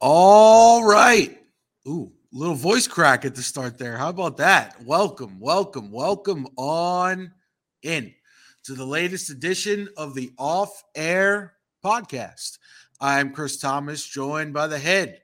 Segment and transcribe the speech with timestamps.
[0.00, 1.42] All right.
[1.88, 3.96] Ooh, little voice crack at the start there.
[3.96, 4.80] How about that?
[4.84, 7.32] Welcome, welcome, welcome on
[7.82, 8.14] in
[8.62, 12.58] to the latest edition of the Off Air Podcast.
[13.00, 15.20] I'm Chris Thomas, joined by the head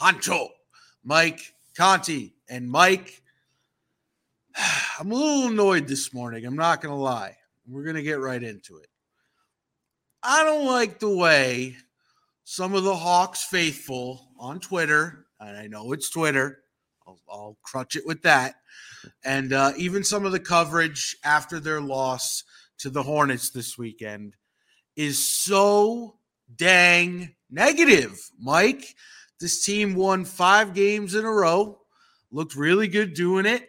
[0.00, 0.48] honcho,
[1.04, 2.34] Mike Conti.
[2.48, 3.22] And Mike,
[4.98, 6.44] I'm a little annoyed this morning.
[6.44, 7.36] I'm not going to lie.
[7.68, 8.88] We're going to get right into it.
[10.24, 11.76] I don't like the way
[12.50, 16.62] some of the Hawks faithful on Twitter, and I know it's Twitter,
[17.06, 18.54] I'll, I'll crutch it with that,
[19.22, 22.44] and uh, even some of the coverage after their loss
[22.78, 24.34] to the Hornets this weekend
[24.96, 26.16] is so
[26.56, 28.18] dang negative.
[28.40, 28.94] Mike,
[29.38, 31.78] this team won five games in a row,
[32.30, 33.68] looked really good doing it.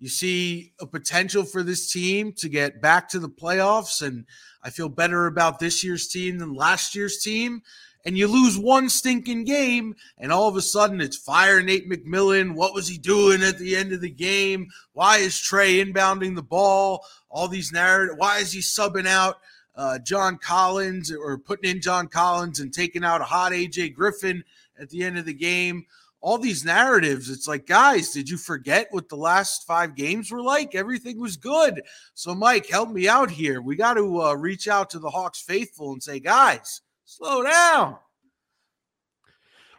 [0.00, 4.24] You see a potential for this team to get back to the playoffs, and
[4.62, 7.62] I feel better about this year's team than last year's team
[8.04, 12.54] and you lose one stinking game, and all of a sudden it's fire Nate McMillan.
[12.54, 14.68] What was he doing at the end of the game?
[14.92, 17.04] Why is Trae inbounding the ball?
[17.28, 18.18] All these narratives.
[18.18, 19.40] Why is he subbing out
[19.76, 24.44] uh, John Collins or putting in John Collins and taking out a hot AJ Griffin
[24.78, 25.84] at the end of the game?
[26.22, 27.30] All these narratives.
[27.30, 30.74] It's like, guys, did you forget what the last five games were like?
[30.74, 31.82] Everything was good.
[32.14, 33.62] So, Mike, help me out here.
[33.62, 37.96] We got to uh, reach out to the Hawks faithful and say, guys, slow down.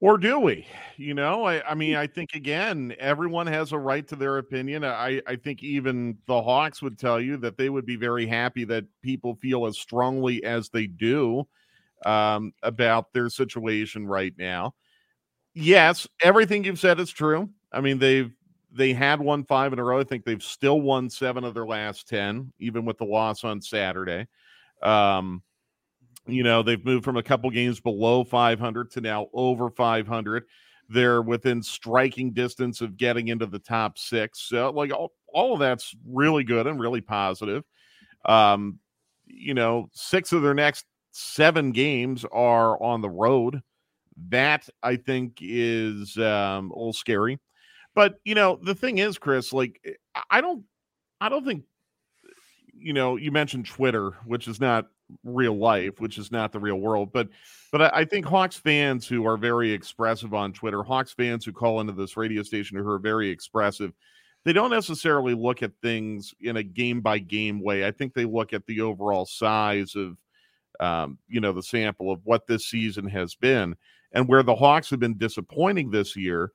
[0.00, 0.66] Or do we?
[0.96, 4.84] You know, I, I mean, I think again, everyone has a right to their opinion.
[4.84, 8.64] I, I think even the Hawks would tell you that they would be very happy
[8.64, 11.46] that people feel as strongly as they do
[12.04, 14.74] um, about their situation right now.
[15.54, 17.48] Yes, everything you've said is true.
[17.72, 18.32] I mean, they've
[18.72, 20.00] they had won five in a row.
[20.00, 23.60] I think they've still won seven of their last ten, even with the loss on
[23.60, 24.26] Saturday.
[24.82, 25.42] Um,
[26.26, 30.44] you know, they've moved from a couple games below 500 to now over 500.
[30.88, 34.42] They're within striking distance of getting into the top six.
[34.48, 37.64] So, like, all, all of that's really good and really positive.
[38.26, 38.80] Um,
[39.26, 43.62] you know, six of their next seven games are on the road.
[44.28, 47.38] That I think is um, a little scary.
[47.94, 49.80] But you know, the thing is, Chris, like,
[50.30, 50.64] I don't,
[51.20, 51.64] I don't think,
[52.76, 54.86] you know, you mentioned Twitter, which is not
[55.22, 57.12] real life, which is not the real world.
[57.12, 57.28] But
[57.72, 61.80] but I, think Hawks fans who are very expressive on Twitter, Hawks fans who call
[61.80, 63.92] into this radio station who are very expressive,
[64.44, 67.86] they don't necessarily look at things in a game by game way.
[67.86, 70.16] I think they look at the overall size of
[70.80, 73.76] um, you know the sample of what this season has been
[74.12, 76.52] and where the Hawks have been disappointing this year.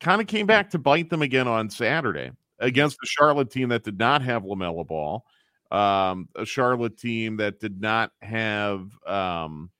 [0.00, 3.84] Kind of came back to bite them again on Saturday against the Charlotte team that
[3.84, 5.24] did not have LaMelo Ball
[5.70, 9.70] um, a Charlotte team that did not have um,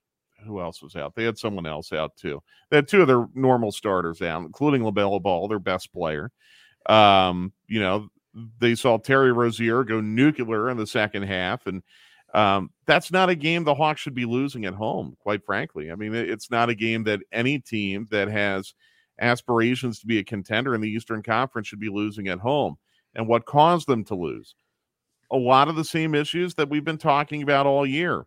[0.44, 1.14] who else was out?
[1.14, 2.42] They had someone else out too.
[2.70, 6.30] They had two of their normal starters out, including LaMelo Ball, their best player.
[6.86, 8.08] Um, you know,
[8.58, 11.82] they saw Terry Rozier go nuclear in the second half, and
[12.34, 15.16] um, that's not a game the Hawks should be losing at home.
[15.20, 18.74] Quite frankly, I mean, it's not a game that any team that has
[19.20, 22.76] aspirations to be a contender in the Eastern Conference should be losing at home.
[23.14, 24.54] And what caused them to lose?
[25.30, 28.26] a lot of the same issues that we've been talking about all year.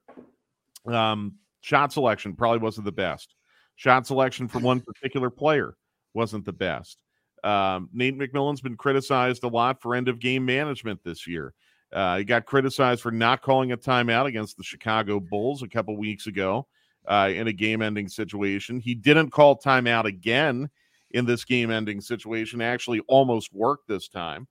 [0.85, 3.35] Um, shot selection probably wasn't the best.
[3.75, 5.75] Shot selection for one particular player
[6.13, 7.01] wasn't the best.
[7.43, 11.53] Um, Nate McMillan's been criticized a lot for end of game management this year.
[11.93, 15.95] Uh, he got criticized for not calling a timeout against the Chicago Bulls a couple
[15.95, 16.67] weeks ago
[17.07, 18.79] uh, in a game ending situation.
[18.79, 20.69] He didn't call timeout again
[21.11, 24.47] in this game ending situation, actually, almost worked this time.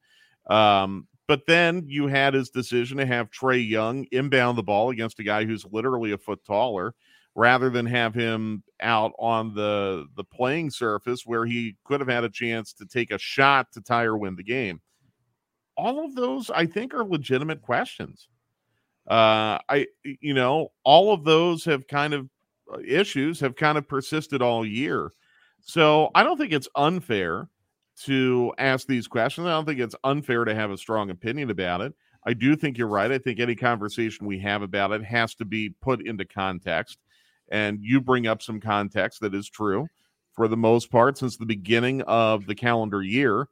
[0.49, 5.19] Um, but then you had his decision to have Trae Young inbound the ball against
[5.19, 6.95] a guy who's literally a foot taller
[7.35, 12.25] rather than have him out on the the playing surface where he could have had
[12.25, 14.81] a chance to take a shot to tie or win the game.
[15.77, 18.28] All of those I think are legitimate questions.
[19.09, 22.28] Uh I you know, all of those have kind of
[22.72, 25.12] uh, issues have kind of persisted all year.
[25.61, 27.49] So I don't think it's unfair
[28.05, 29.47] to ask these questions.
[29.47, 31.94] I don't think it's unfair to have a strong opinion about it.
[32.25, 33.11] I do think you're right.
[33.11, 36.99] I think any conversation we have about it has to be put into context.
[37.50, 39.87] And you bring up some context that is true
[40.35, 43.49] for the most part since the beginning of the calendar year.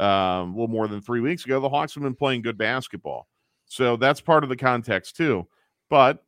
[0.00, 3.26] Um, a little more than three weeks ago, the Hawks have been playing good basketball.
[3.66, 5.46] So that's part of the context too.
[5.90, 6.24] But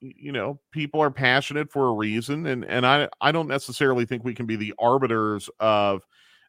[0.00, 4.22] you know, people are passionate for a reason, and and I I don't necessarily think
[4.22, 6.02] we can be the arbiters of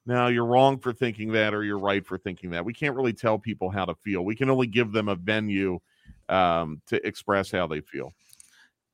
[0.06, 3.14] now you're wrong for thinking that or you're right for thinking that we can't really
[3.14, 5.80] tell people how to feel we can only give them a venue
[6.30, 8.14] um, to express how they feel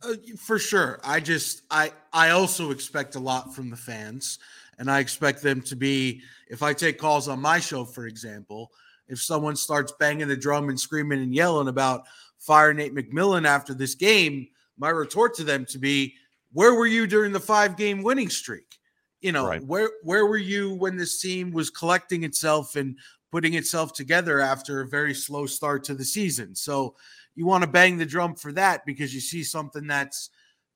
[0.04, 1.00] Uh, for sure.
[1.04, 4.40] I just I I also expect a lot from the fans,
[4.82, 6.24] and I expect them to be.
[6.50, 8.72] If I take calls on my show, for example,
[9.08, 12.08] if someone starts banging the drum and screaming and yelling about
[12.40, 14.48] fire Nate McMillan after this game,
[14.80, 16.16] my retort to them to be,
[16.52, 18.80] "Where were you during the five game winning streak?
[19.22, 19.64] You know, right.
[19.64, 22.98] where where were you when this team was collecting itself and
[23.32, 26.96] putting itself together after a very slow start to the season?" So
[27.36, 30.32] you want to bang the drum for that because you see something that's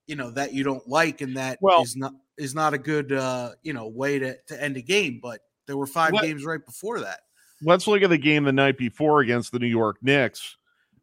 [0.06, 3.12] you know that you don't like and that well, is not is not a good
[3.12, 6.64] uh you know way to, to end a game but there were five games right
[6.64, 7.20] before that
[7.62, 10.56] let's look at the game the night before against the new york knicks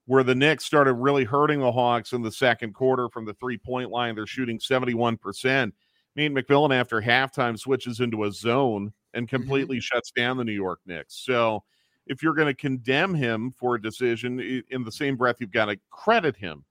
[0.06, 3.58] where the knicks started really hurting the hawks in the second quarter from the three
[3.58, 5.72] point line they're shooting 71%
[6.16, 9.36] Nate McMillan after halftime switches into a zone and mm-hmm.
[9.36, 9.96] completely mm-hmm.
[9.96, 11.24] shuts down the New York Knicks.
[11.26, 11.64] So
[12.06, 15.66] if you're going to condemn him for a decision, in the same breath, you've got
[15.66, 16.64] to credit him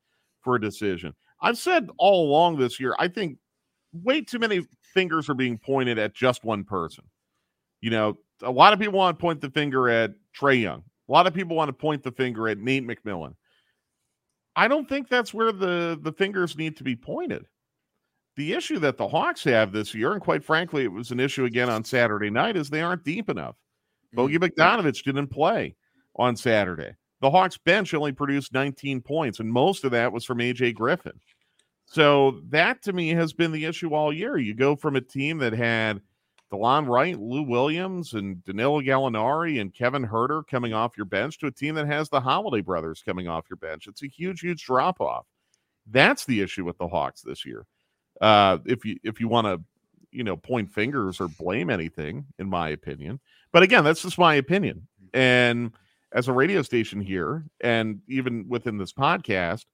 [0.42, 1.14] for a decision.
[1.42, 3.38] I've said all along this year, I think
[3.92, 7.04] way too many fingers are being pointed at just one person.
[7.80, 10.84] You know, a lot of people want to point the finger at Trae Young.
[11.08, 13.34] A lot of people want to point the finger at Nate McMillan.
[14.54, 17.46] I don't think that's where the, the fingers need to be pointed.
[18.36, 21.44] The issue that the Hawks have this year, and quite frankly, it was an issue
[21.44, 23.56] again on Saturday night, is they aren't deep enough.
[24.14, 24.44] Bogey mm-hmm.
[24.44, 25.74] Bogdanovic didn't play
[26.16, 26.94] on Saturday.
[27.22, 31.18] The Hawks bench only produced 19 points, and most of that was from AJ Griffin.
[31.86, 34.36] So that to me has been the issue all year.
[34.38, 36.00] You go from a team that had
[36.52, 41.46] DeLon Wright, Lou Williams, and Danilo Gallinari and Kevin Huerter coming off your bench to
[41.46, 43.86] a team that has the Holiday brothers coming off your bench.
[43.86, 45.26] It's a huge, huge drop off.
[45.86, 47.66] That's the issue with the Hawks this year.
[48.20, 49.62] Uh, if you if you want to,
[50.10, 53.20] you know, point fingers or blame anything, in my opinion,
[53.52, 54.88] but again, that's just my opinion.
[55.14, 55.72] And
[56.14, 59.64] as a radio station here, and even within this podcast,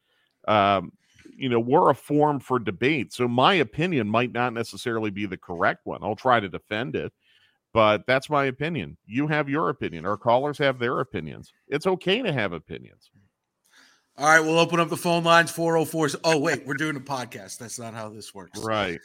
[0.47, 0.93] um,
[1.37, 3.13] you know, we're a forum for debate.
[3.13, 6.01] So my opinion might not necessarily be the correct one.
[6.03, 7.13] I'll try to defend it,
[7.73, 8.97] but that's my opinion.
[9.07, 10.07] You have your opinion.
[10.07, 11.53] Our callers have their opinions.
[11.69, 13.11] It's okay to have opinions.
[14.17, 16.09] All right, we'll open up the phone lines 404.
[16.25, 17.59] Oh, wait, we're doing a podcast.
[17.59, 18.59] That's not how this works.
[18.59, 19.01] Right.